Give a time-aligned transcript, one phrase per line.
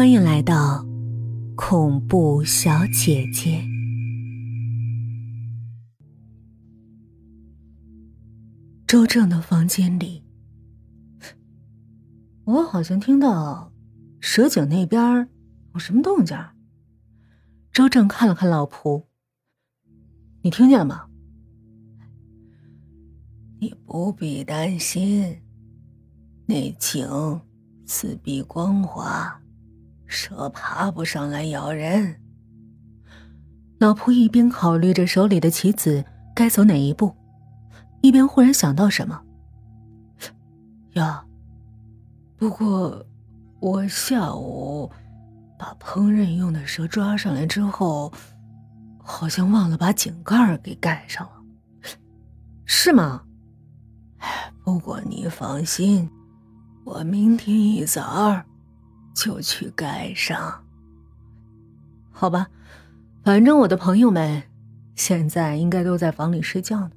[0.00, 0.82] 欢迎来到
[1.54, 3.62] 恐怖小姐姐。
[8.86, 10.24] 周正的房间里，
[12.44, 13.70] 我好像听到
[14.20, 15.28] 蛇井那边
[15.74, 16.34] 有什么动静。
[17.70, 19.04] 周正看了看老仆，
[20.40, 21.10] 你听见了吗？
[23.60, 25.42] 你不必担心，
[26.46, 27.06] 那井
[27.84, 29.39] 四壁光滑，
[30.10, 32.20] 蛇爬不上来咬人。
[33.78, 37.14] 老仆一边考虑着手里的棋子该走哪一步，
[38.02, 39.22] 一边忽然想到什么。
[40.94, 41.24] 呀，
[42.36, 43.06] 不过
[43.60, 44.90] 我下午。
[45.56, 48.10] 把烹饪用的蛇抓上来之后，
[48.96, 51.32] 好像忘了把井盖给盖上了，
[52.64, 53.22] 是吗？
[54.64, 56.08] 不过你放心，
[56.82, 58.42] 我明天一早
[59.14, 60.64] 就去盖上。
[62.10, 62.48] 好吧，
[63.22, 64.42] 反正我的朋友们
[64.94, 66.90] 现在应该都在房里睡觉呢，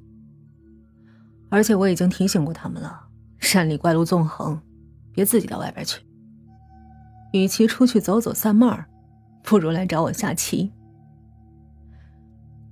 [1.49, 3.07] 而且我已经提醒过他们了，
[3.39, 4.61] 山里怪路纵横，
[5.13, 6.01] 别自己到外边去。
[7.31, 8.85] 与其出去走走散漫，
[9.43, 10.71] 不如来找我下棋。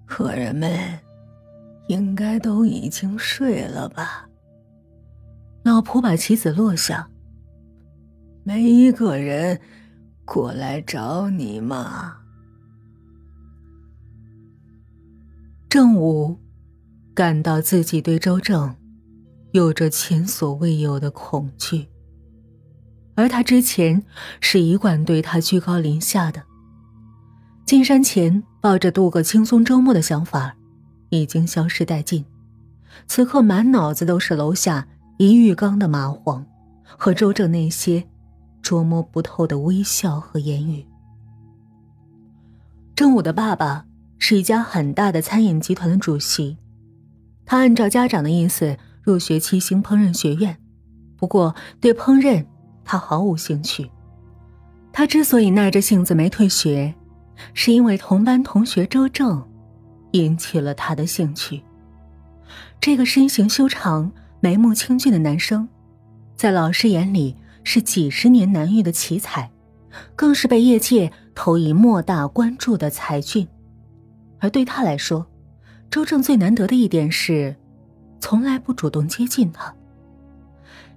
[0.06, 1.00] 客人们
[1.88, 4.28] 应该都已经睡了吧？
[5.64, 7.11] 老仆把棋子落下。
[8.44, 9.60] 没一个人
[10.26, 12.18] 过来找你吗？
[15.70, 16.40] 正午
[17.14, 18.76] 感到自己对周正
[19.52, 21.88] 有着前所未有的恐惧。
[23.16, 24.04] 而他之前
[24.40, 26.42] 是一贯对他居高临下的。
[27.66, 30.56] 进山前抱着度过轻松周末的想法，
[31.10, 32.26] 已经消失殆尽。
[33.08, 36.44] 此刻满脑子都是楼下一浴缸的蚂蟥，
[36.98, 38.06] 和周正那些
[38.62, 40.86] 捉摸不透的微笑和言语。
[42.96, 43.86] 正午的爸爸
[44.20, 46.58] 是一家很大的餐饮集团的主席，
[47.46, 50.58] 他按照家长的意思入学七星烹饪学院，
[51.18, 52.46] 不过对烹饪。
[52.84, 53.90] 他毫无兴趣。
[54.92, 56.94] 他之所以耐着性子没退学，
[57.54, 59.48] 是因为同班同学周正
[60.12, 61.64] 引起了他的兴趣。
[62.82, 64.12] 这个身形修长、
[64.42, 65.70] 眉目清俊的男生，
[66.36, 69.52] 在老师眼里是几十年难遇的奇才，
[70.16, 73.48] 更是被业界投以莫大关注的才俊。
[74.40, 75.26] 而对他来说，
[75.90, 77.56] 周正最难得的一点是，
[78.20, 79.74] 从来不主动接近他。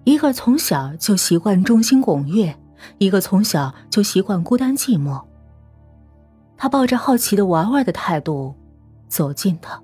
[0.05, 2.57] 一个从小就习惯众星拱月，
[2.99, 5.23] 一个从小就习惯孤单寂寞。
[6.57, 8.55] 他抱着好奇的玩玩的态度
[9.09, 9.83] 走近他，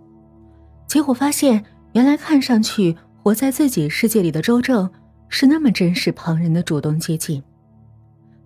[0.87, 4.91] 结果发现，原来看上去活在自己世界里的周正
[5.31, 7.43] 是那么珍视旁人的主动接近。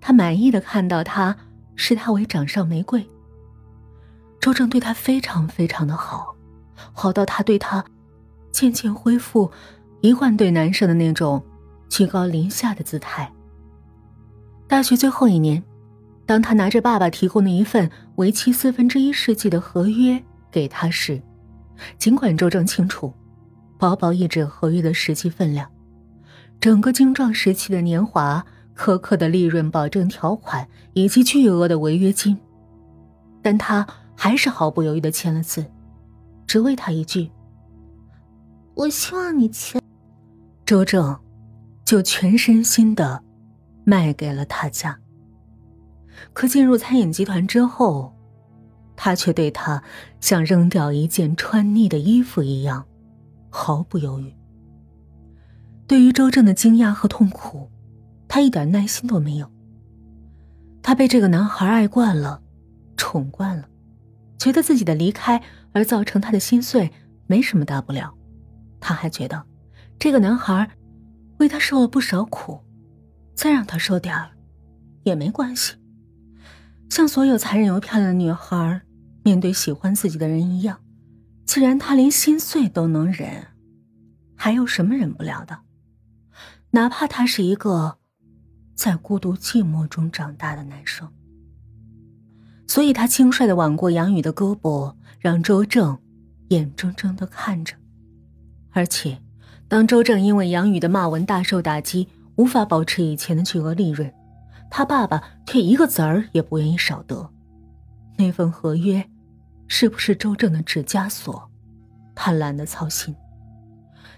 [0.01, 1.37] 他满意的看到他
[1.75, 3.05] 视他为掌上玫瑰。
[4.41, 6.37] 周正对他非常非常的好，
[6.93, 7.85] 好到他对他
[8.53, 9.51] 渐渐恢复
[10.03, 11.45] 一贯对男生的那种。
[11.91, 13.31] 居高临下的姿态。
[14.67, 15.63] 大学最后一年，
[16.27, 21.23] 当他拿着爸爸提供的一份为期四分之一世纪的合约给他时，
[21.97, 23.15] 尽管周正清楚，
[23.79, 25.71] 薄薄一纸合约的实际分量，
[26.65, 28.43] 整个精壮时期的年华、
[28.75, 32.39] 苛刻的利润保证条款以及巨额的违约金，
[33.43, 33.87] 但他
[34.17, 35.67] 还是毫不犹豫的签了字，
[36.47, 37.31] 只为他一句
[38.73, 39.79] ：“我希望你签。”
[40.65, 41.15] 周正。
[41.85, 43.23] 就全身心的
[43.85, 44.99] 卖给了他家。
[46.33, 48.11] 可进入餐饮集团之后，
[48.97, 49.83] 他却对他
[50.19, 52.87] 像扔掉一件穿腻的衣服一样，
[53.51, 54.35] 毫不犹豫。
[55.87, 57.71] 对于周正的惊讶和痛苦，
[58.29, 59.51] 他一点耐心都没有。
[60.83, 62.43] 他被这个男孩爱惯了，
[62.97, 63.69] 宠惯了，
[64.39, 65.43] 觉得自己的离开
[65.73, 66.91] 而造成他的心碎
[67.27, 68.15] 没什么大不了。
[68.81, 69.45] 他还觉得
[69.99, 70.71] 这个男孩。
[71.39, 72.61] 为他受了不少苦，
[73.35, 74.31] 再让他受点儿，
[75.03, 75.75] 也没关系。
[76.89, 78.81] 像所有残忍又漂亮的女孩
[79.25, 80.79] 面对喜欢自己的人一样，
[81.45, 83.49] 既然他连心碎都能忍，
[84.37, 85.59] 还有什么忍不了的？
[86.75, 87.99] 哪怕他是一个
[88.75, 91.09] 在孤独寂寞中长大的男生。
[92.67, 95.97] 所以他轻率的挽过杨宇的胳膊，让周正
[96.49, 97.77] 眼睁睁的看着，
[98.73, 99.21] 而且。
[99.67, 104.13] 当周正因为杨宇的骂文大受打击，无法保持以前的巨额利润，
[104.69, 107.31] 他爸爸却一个子儿也不愿意少得。
[108.17, 109.09] 那份合约，
[109.69, 111.51] 是不是周正的指甲锁？
[112.15, 113.15] 他懒得操心。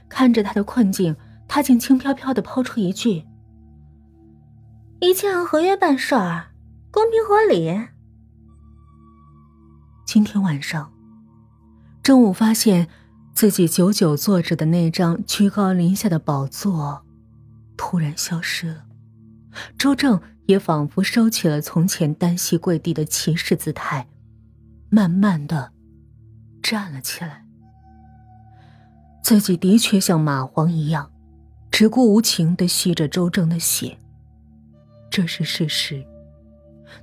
[0.08, 1.14] 看着他的困境，
[1.48, 3.24] 他竟轻飘飘的抛出一句
[5.00, 6.48] ：“一切按合约办事儿，
[6.90, 7.88] 公平合理。
[10.04, 10.92] 今天晚上，
[12.02, 12.88] 正午发现
[13.34, 17.04] 自己久久坐着的那张居高临下的宝座
[17.76, 18.84] 突然消失了，
[19.76, 24.06] 周正也仿佛收起了从前单膝跪地的骑士姿态，
[24.88, 25.72] 慢慢的
[26.62, 27.44] 站了起来。
[29.22, 31.10] 自己的确像蚂蟥一样，
[31.76, 33.98] 只顾无情的吸着周正的血，
[35.10, 36.02] 这是事实。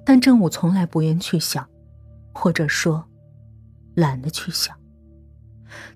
[0.03, 1.69] 但郑武从来不愿去想，
[2.33, 3.07] 或者说，
[3.93, 4.75] 懒得去想。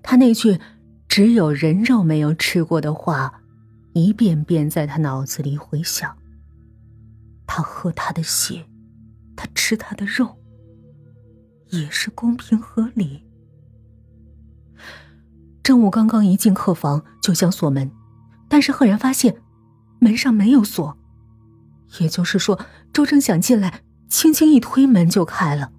[0.00, 0.60] 他那句
[1.08, 3.42] “只有人肉没有吃过”的话，
[3.94, 6.16] 一遍遍在他脑子里回响。
[7.48, 8.64] 他喝他的血，
[9.34, 10.38] 他吃他的肉，
[11.70, 13.26] 也是公平合理。
[15.64, 17.90] 郑武刚刚一进客房就想锁门，
[18.48, 19.36] 但是赫然发现
[20.00, 20.96] 门上没有锁，
[22.00, 22.58] 也就是说，
[22.92, 25.72] 周正想进来，轻轻一推门就开了。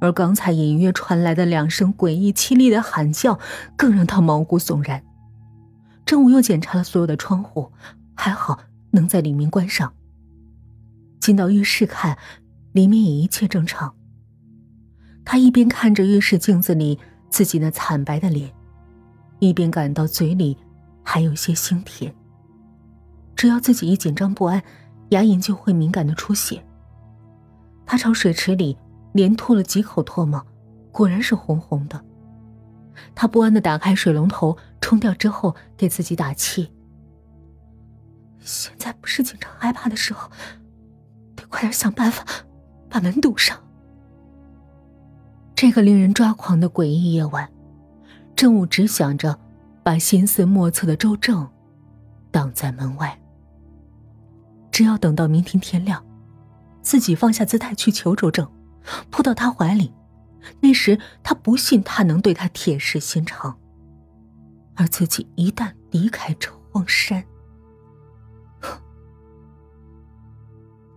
[0.00, 3.38] 而刚才隐约传来的两声诡异凄厉的喊叫，
[3.76, 5.02] 更让他毛骨悚然。
[6.04, 7.72] 正武又检查了所有的窗户，
[8.14, 8.60] 还好
[8.90, 9.94] 能在里面关上。
[11.20, 12.18] 进到浴室看，
[12.72, 13.94] 里面也一切正常。
[15.24, 16.98] 他一边看着浴室镜子里
[17.30, 18.52] 自己那惨白的脸。
[19.38, 20.58] 一边感到嘴里
[21.04, 22.12] 还有些腥甜。
[23.36, 24.62] 只要自己一紧张不安，
[25.10, 26.64] 牙龈就会敏感的出血。
[27.86, 28.76] 他朝水池里
[29.12, 30.44] 连吐了几口唾沫，
[30.90, 32.02] 果然是红红的。
[33.14, 36.72] 他不安的打开水龙头冲掉之后，给自己打气
[38.40, 40.30] ：“现在不是紧张害怕的时候，
[41.34, 42.24] 得快点想办法
[42.88, 43.58] 把门堵上。”
[45.56, 47.48] 这个令人抓狂的诡异夜晚。
[48.36, 49.38] 郑武只想着
[49.84, 51.48] 把心思莫测的周正
[52.32, 53.20] 挡在门外。
[54.72, 56.04] 只要等到明天天亮，
[56.82, 58.50] 自己放下姿态去求周正，
[59.10, 59.92] 扑到他怀里，
[60.60, 63.56] 那时他不信他能对他铁石心肠。
[64.74, 67.22] 而自己一旦离开这荒山，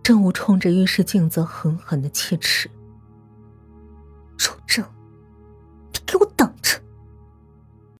[0.02, 2.68] 郑武冲着浴室镜子狠狠的切齿。